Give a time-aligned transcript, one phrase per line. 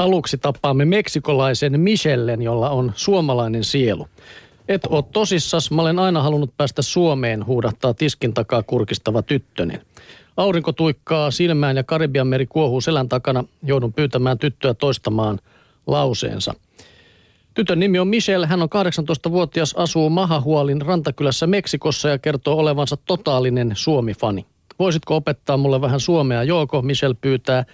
[0.00, 4.08] Aluksi tapaamme meksikolaisen Michellen, jolla on suomalainen sielu.
[4.68, 9.80] Et oo tosissas, mä olen aina halunnut päästä Suomeen, huudahtaa tiskin takaa kurkistava tyttönen.
[10.36, 13.44] Aurinko tuikkaa silmään ja Karibian meri kuohuu selän takana.
[13.62, 15.38] Joudun pyytämään tyttöä toistamaan
[15.86, 16.54] lauseensa.
[17.54, 23.72] Tytön nimi on Michelle, hän on 18-vuotias, asuu Mahahualin rantakylässä Meksikossa ja kertoo olevansa totaalinen
[23.74, 24.46] Suomi-fani.
[24.78, 26.82] Voisitko opettaa mulle vähän suomea, Jooko?
[26.82, 27.64] Michelle pyytää.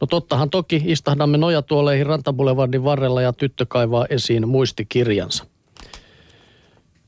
[0.00, 5.44] No tottahan toki, istahdamme nojatuoleihin Rantabulevardin varrella ja tyttö kaivaa esiin muistikirjansa.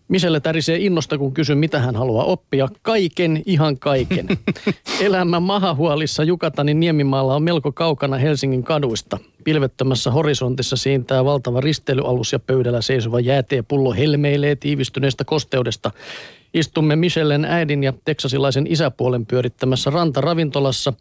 [0.09, 2.69] Miselle tärisee innosta, kun kysyn, mitä hän haluaa oppia.
[2.83, 4.27] Kaiken, ihan kaiken.
[5.01, 9.19] Elämä Mahahuolissa Jukatanin Niemimaalla on melko kaukana Helsingin kaduista.
[9.45, 15.91] Pilvettömässä horisontissa siintää valtava risteilyalus ja pöydällä seisova jääteepullo helmeilee tiivistyneestä kosteudesta.
[16.55, 20.93] Istumme Michellen äidin ja teksasilaisen isäpuolen pyörittämässä rantaravintolassa.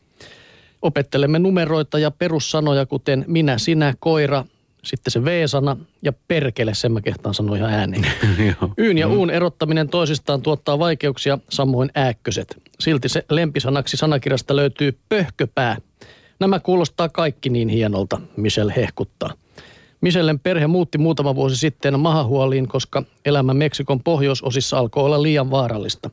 [0.81, 4.45] Opettelemme numeroita ja perussanoja, kuten minä, sinä, koira,
[4.83, 8.07] sitten se V-sana ja perkele, sen mä kehtaan sanoa ihan ääneen.
[8.77, 12.61] Yyn ja uun erottaminen toisistaan tuottaa vaikeuksia, samoin ääkköset.
[12.79, 15.77] Silti se lempisanaksi sanakirjasta löytyy pöhköpää.
[16.39, 19.33] Nämä kuulostaa kaikki niin hienolta, Michelle hehkuttaa.
[20.01, 26.09] Michellen perhe muutti muutama vuosi sitten Mahahuoliin, koska elämä Meksikon pohjoisosissa alkoi olla liian vaarallista.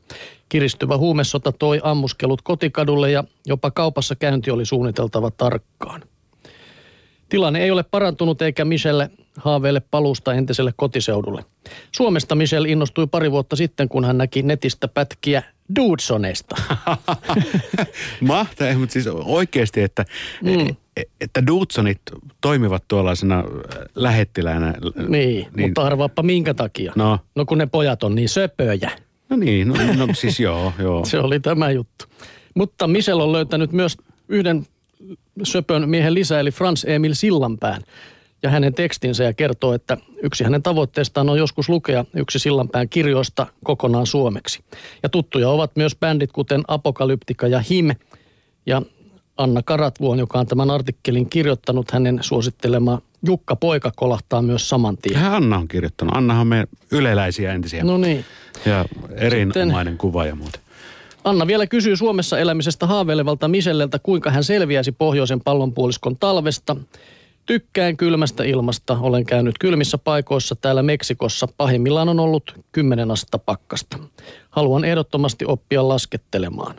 [0.49, 6.03] Kiristyvä huumesota toi ammuskelut kotikadulle ja jopa kaupassa käynti oli suunniteltava tarkkaan.
[7.29, 11.45] Tilanne ei ole parantunut eikä Michelle haaveille palusta entiselle kotiseudulle.
[11.91, 15.43] Suomesta Michelle innostui pari vuotta sitten, kun hän näki netistä pätkiä
[15.75, 16.55] Dudesonesta.
[18.21, 20.05] Mahtavaa, mutta siis oikeasti, että,
[20.43, 20.75] mm.
[21.21, 22.01] että Dudsonit
[22.41, 23.43] toimivat tuollaisena
[23.95, 24.73] lähettiläänä.
[25.07, 26.93] Niin, niin, mutta arvaappa minkä takia.
[26.95, 27.19] No.
[27.35, 28.91] no kun ne pojat on niin söpöjä.
[29.29, 31.05] No niin, no, no siis joo, joo.
[31.09, 32.05] Se oli tämä juttu.
[32.55, 34.65] Mutta Michelle on löytänyt myös yhden
[35.43, 37.81] söpön miehen lisä, eli Frans Emil Sillanpään
[38.43, 43.47] ja hänen tekstinsä ja kertoo, että yksi hänen tavoitteestaan on joskus lukea yksi Sillanpään kirjoista
[43.63, 44.59] kokonaan suomeksi.
[45.03, 47.95] Ja tuttuja ovat myös bändit kuten Apokalyptika ja Him
[48.65, 48.81] ja
[49.39, 55.21] Anna Karatvuon, joka on tämän artikkelin kirjoittanut, hänen suosittelema Jukka Poika kolahtaa myös saman tien.
[55.21, 56.15] Ja Anna on kirjoittanut.
[56.15, 57.83] Annahan me yleläisiä entisiä.
[57.83, 58.25] No niin.
[58.65, 58.85] Ja
[59.15, 59.97] erinomainen Sitten...
[59.97, 60.59] kuva ja muuta.
[61.23, 66.75] Anna vielä kysyy Suomessa elämisestä haaveilevalta Miselleltä, kuinka hän selviäisi pohjoisen pallonpuoliskon talvesta.
[67.45, 68.97] Tykkään kylmästä ilmasta.
[69.01, 71.47] Olen käynyt kylmissä paikoissa täällä Meksikossa.
[71.57, 73.99] Pahimmillaan on ollut 10 astetta pakkasta.
[74.49, 76.75] Haluan ehdottomasti oppia laskettelemaan.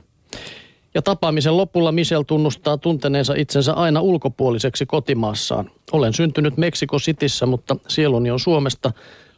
[0.95, 5.71] Ja tapaamisen lopulla Michel tunnustaa tunteneensa itsensä aina ulkopuoliseksi kotimaassaan.
[5.93, 8.93] Olen syntynyt Meksiko Cityssä, mutta sieluni on Suomesta.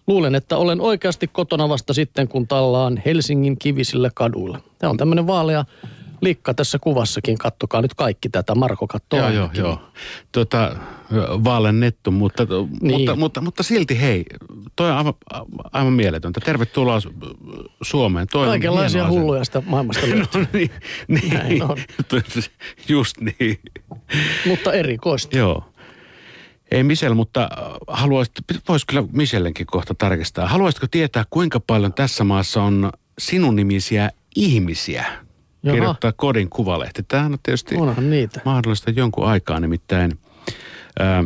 [0.07, 4.59] Luulen, että olen oikeasti kotona vasta sitten, kun tallaan Helsingin kivisillä kaduilla.
[4.79, 5.65] Tämä on tämmöinen vaalea
[6.23, 7.39] likka tässä kuvassakin.
[7.39, 8.55] Kattokaa nyt kaikki tätä.
[8.55, 9.83] Marko katsoo Joo, joo, joo.
[10.33, 10.77] Tota,
[11.45, 12.47] vaalennettu, mutta,
[12.81, 13.01] niin.
[13.01, 14.25] mutta, mutta, mutta, silti hei,
[14.77, 15.15] toi on aivan,
[15.73, 16.41] aivan mieletöntä.
[16.41, 16.99] Tervetuloa
[17.83, 18.27] Suomeen.
[18.33, 20.71] Toi Kaikenlaisia hulluja sitä maailmasta no, niin,
[21.09, 21.35] niin.
[21.35, 21.79] Näin on.
[22.89, 23.59] Just niin.
[24.47, 25.37] Mutta erikoista.
[25.37, 25.65] Joo.
[26.71, 27.49] Ei Michel, mutta
[27.87, 28.35] haluaisit,
[28.69, 30.49] voisi kyllä Michellenkin kohta tarkistaa.
[30.49, 35.07] Haluaisitko tietää, kuinka paljon tässä maassa on sinun nimisiä ihmisiä?
[35.63, 35.75] Jaha.
[35.75, 37.03] Kirjoittaa kodin kuvalehti.
[37.03, 38.41] Tämähän on tietysti Onhan niitä.
[38.45, 40.19] mahdollista jonkun aikaa nimittäin.
[40.99, 41.25] Ää,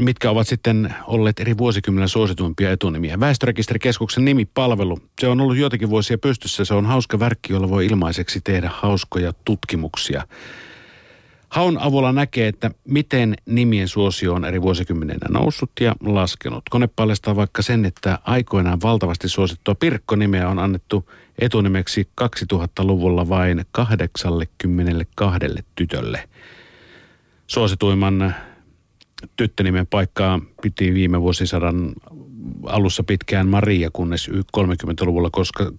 [0.00, 3.20] mitkä ovat sitten olleet eri vuosikymmenen suosituimpia etunimiä.
[3.20, 6.64] Väestörekisterikeskuksen nimipalvelu, se on ollut joitakin vuosia pystyssä.
[6.64, 10.22] Se on hauska värkki, jolla voi ilmaiseksi tehdä hauskoja tutkimuksia.
[11.48, 16.62] Haun avulla näkee, että miten nimien suosio on eri vuosikymmeninä noussut ja laskenut.
[16.70, 24.28] Kone paljastaa vaikka sen, että aikoinaan valtavasti suosittua Pirkko-nimeä on annettu etunimeksi 2000-luvulla vain 82
[25.74, 26.28] tytölle.
[27.46, 28.34] Suosituimman
[29.36, 31.92] tyttönimen paikkaa piti viime vuosisadan
[32.66, 35.72] alussa pitkään Maria, kunnes 30-luvulla, koska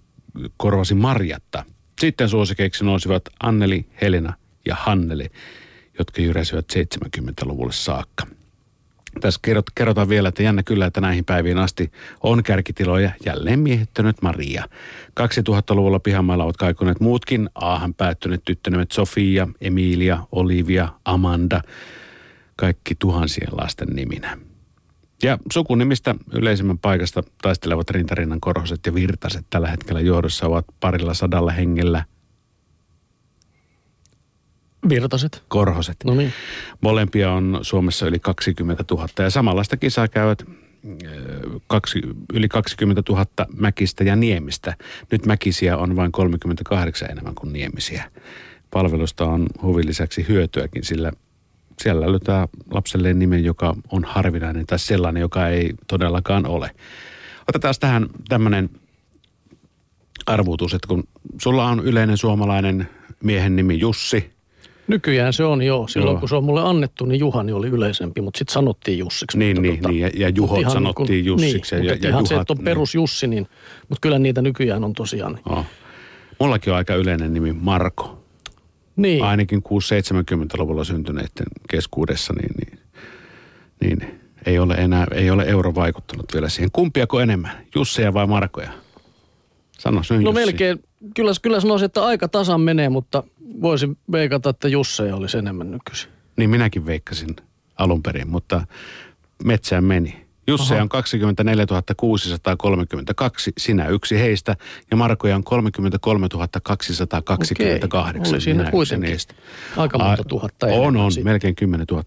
[0.56, 1.64] korvasi Marjatta.
[2.00, 4.32] Sitten suosikeiksi nousivat Anneli, Helena
[4.66, 5.30] ja Hanneli
[6.00, 8.26] jotka jyräsivät 70-luvulle saakka.
[9.20, 9.40] Tässä
[9.74, 11.92] kerrotaan vielä, että jännä kyllä, että näihin päiviin asti
[12.22, 14.64] on kärkitiloja jälleen miehittänyt Maria.
[15.20, 21.60] 2000-luvulla pihamailla ovat kaikuneet muutkin aahan päättyneet tyttönimet Sofia, Emilia, Olivia, Amanda.
[22.56, 24.38] Kaikki tuhansien lasten niminä.
[25.22, 31.50] Ja sukunimistä yleisimmän paikasta taistelevat rintarinnan korhoset ja virtaset tällä hetkellä johdossa ovat parilla sadalla
[31.50, 32.04] hengellä–
[34.88, 35.42] Virtaset.
[35.48, 35.96] Korhoset.
[36.04, 36.32] No niin.
[36.80, 40.44] Molempia on Suomessa yli 20 000 ja samanlaista kisaa käyvät
[41.66, 42.02] kaksi,
[42.34, 44.76] yli 20 000 mäkistä ja niemistä.
[45.12, 48.10] Nyt mäkisiä on vain 38 enemmän kuin niemisiä.
[48.70, 51.12] Palvelusta on huvin lisäksi hyötyäkin, sillä
[51.82, 56.70] siellä löytää lapselleen nimen, joka on harvinainen tai sellainen, joka ei todellakaan ole.
[57.48, 58.70] Otetaan tähän tämmöinen
[60.26, 61.04] arvuutus, että kun
[61.40, 62.88] sulla on yleinen suomalainen
[63.22, 64.30] miehen nimi Jussi,
[64.90, 65.88] Nykyään se on joo.
[65.88, 66.20] Silloin Joo.
[66.20, 69.38] kun se on mulle annettu, niin Juhani oli yleisempi, mutta sitten sanottiin Jussiksi.
[69.38, 72.10] Niin, mutta niin, niin, ja- ja Juhot mutta ihan sanottiin Jussiksi Niin, ja- mutta ja
[72.10, 72.64] ihan se, Juhat, että on niin.
[72.64, 73.46] perus Jussi, niin,
[73.88, 75.38] mutta kyllä niitä nykyään on tosiaan.
[75.48, 75.66] oh.
[76.40, 78.16] mullakin on aika yleinen nimi Marko.
[78.96, 82.78] Niin, Ainakin 6-70-luvulla syntyneiden keskuudessa, niin, niin,
[83.80, 86.70] niin ei ole enää, ei ole euro vaikuttanut vielä siihen.
[86.72, 88.70] Kumpiako enemmän, Jusseja vai Markoja?
[89.78, 90.32] Sano no Jussi.
[90.32, 90.82] melkein,
[91.14, 93.22] kyllä, kyllä sanoisin, että aika tasan menee, mutta
[93.62, 96.10] voisin veikata, että Jusseja olisi enemmän nykyisin.
[96.36, 97.36] Niin minäkin veikkasin
[97.78, 98.66] alun perin, mutta
[99.44, 100.26] metsään meni.
[100.46, 100.82] Jussi Aha.
[100.82, 101.66] on 24
[101.96, 104.56] 632, sinä yksi heistä,
[104.90, 106.28] ja Markoja on 33
[106.62, 107.54] 228.
[107.54, 107.80] Okei,
[108.30, 109.34] oli siinä yksi kuitenkin heistä.
[109.76, 111.32] aika monta Ai, tuhatta On, on, sitten.
[111.32, 112.04] melkein 10 000.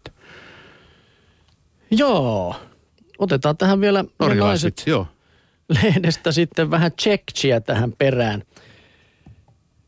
[1.92, 2.56] Joo,
[3.18, 5.08] otetaan tähän vielä Norjalaiset, naiset joo.
[5.70, 8.44] lehdestä sitten vähän tsektsiä tähän perään.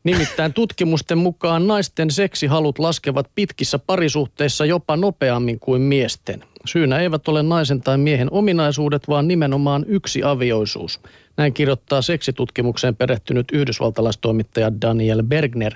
[0.06, 6.44] Nimittäin tutkimusten mukaan naisten seksihalut laskevat pitkissä parisuhteissa jopa nopeammin kuin miesten.
[6.66, 11.00] Syynä eivät ole naisen tai miehen ominaisuudet, vaan nimenomaan yksi avioisuus.
[11.36, 15.72] Näin kirjoittaa seksitutkimukseen perehtynyt yhdysvaltalaistoimittaja Daniel Bergner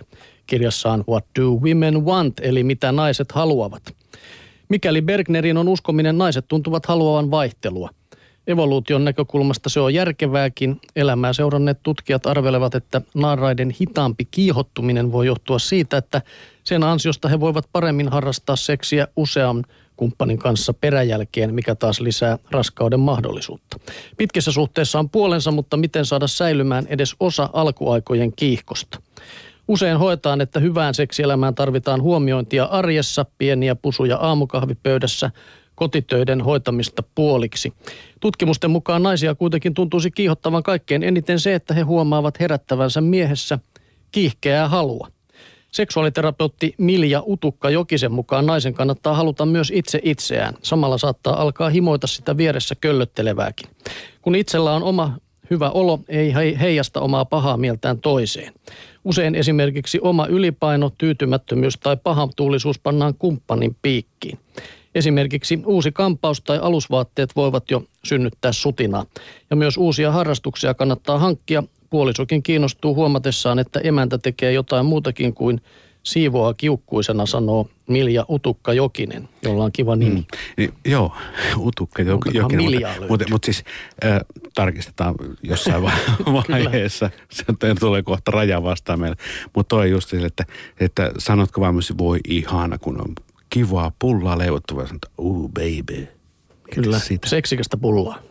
[0.47, 3.83] kirjassaan What do women want, eli mitä naiset haluavat.
[4.69, 7.91] Mikäli Bergnerin on uskominen, naiset tuntuvat haluavan vaihtelua.
[8.47, 10.81] Evoluution näkökulmasta se on järkevääkin.
[10.97, 16.23] Elämää seuranneet tutkijat arvelevat, että naaraiden hitaampi kiihottuminen voi johtua siitä, että
[16.65, 19.65] sen ansiosta he voivat paremmin harrastaa seksiä usean
[19.97, 23.81] kumppanin kanssa peräjälkeen, mikä taas lisää raskauden mahdollisuutta.
[24.17, 29.03] Pitkissä suhteissa on puolensa, mutta miten saada säilymään edes osa alkuaikojen kiihkosta?
[29.69, 35.31] Usein hoetaan, että hyvään seksielämään tarvitaan huomiointia arjessa, pieniä pusuja aamukahvipöydässä,
[35.81, 37.73] kotitöiden hoitamista puoliksi.
[38.21, 43.59] Tutkimusten mukaan naisia kuitenkin tuntuisi kiihottavan kaikkein eniten se, että he huomaavat herättävänsä miehessä
[44.13, 45.09] kiihkeää halua.
[45.73, 50.55] Seksuaaliterapeutti Milja Utukka Jokisen mukaan naisen kannattaa haluta myös itse itseään.
[50.63, 53.69] Samalla saattaa alkaa himoita sitä vieressä köllöttelevääkin.
[54.23, 55.17] Kun itsellä on oma
[55.51, 58.53] hyvä olo, ei hei- heijasta omaa pahaa mieltään toiseen.
[59.05, 64.39] Usein esimerkiksi oma ylipaino, tyytymättömyys tai pahantuulisuus pannaan kumppanin piikkiin.
[64.95, 69.07] Esimerkiksi uusi kampaus tai alusvaatteet voivat jo synnyttää sutinaa.
[69.51, 71.63] Ja myös uusia harrastuksia kannattaa hankkia.
[71.91, 75.61] Puolisokin kiinnostuu huomatessaan, että emäntä tekee jotain muutakin kuin
[76.03, 80.21] siivoaa kiukkuisena, sanoo Milja Utukka Jokinen, jolla on kiva nimi.
[80.21, 80.25] Mm.
[80.57, 81.13] Niin, joo,
[81.57, 83.65] utukka jok, Montakohan jokin, miljaa mutta, mutta, mutta siis
[84.05, 84.21] äh,
[84.55, 85.93] tarkistetaan jossain va-
[86.51, 87.11] vaiheessa.
[87.31, 87.45] Se
[87.81, 89.17] tulee kohta raja vastaan meille.
[89.55, 90.45] Mutta toi just sille, että,
[90.81, 93.15] että sanotko vaan myös, voi ihana, kun on
[93.51, 96.09] kivaa pullaa leivottu, vai sanot, uh baby.
[96.75, 97.29] Kyllä, Sitä.
[97.29, 98.23] seksikästä pullaa.